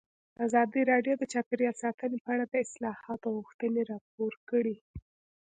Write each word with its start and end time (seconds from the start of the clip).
ازادي 0.45 0.81
راډیو 0.91 1.13
د 1.17 1.23
چاپیریال 1.33 1.75
ساتنه 1.83 2.17
په 2.25 2.29
اړه 2.33 2.45
د 2.47 2.55
اصلاحاتو 2.65 3.27
غوښتنې 3.37 3.81
راپور 3.91 4.33
کړې. 4.49 4.75